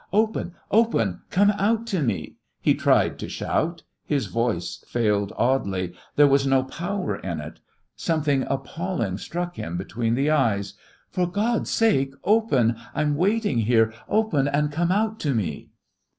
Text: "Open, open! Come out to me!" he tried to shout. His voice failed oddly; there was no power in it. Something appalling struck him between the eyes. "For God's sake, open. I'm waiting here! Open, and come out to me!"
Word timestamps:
"Open, 0.11 0.55
open! 0.71 1.21
Come 1.29 1.51
out 1.51 1.85
to 1.85 2.01
me!" 2.01 2.37
he 2.59 2.73
tried 2.73 3.19
to 3.19 3.29
shout. 3.29 3.83
His 4.03 4.25
voice 4.25 4.83
failed 4.87 5.31
oddly; 5.37 5.93
there 6.15 6.25
was 6.27 6.47
no 6.47 6.63
power 6.63 7.17
in 7.17 7.39
it. 7.39 7.59
Something 7.95 8.43
appalling 8.49 9.19
struck 9.19 9.57
him 9.57 9.77
between 9.77 10.15
the 10.15 10.31
eyes. 10.31 10.73
"For 11.11 11.27
God's 11.29 11.69
sake, 11.69 12.15
open. 12.23 12.77
I'm 12.95 13.15
waiting 13.15 13.59
here! 13.59 13.93
Open, 14.09 14.47
and 14.47 14.71
come 14.71 14.91
out 14.91 15.19
to 15.19 15.35
me!" 15.35 15.69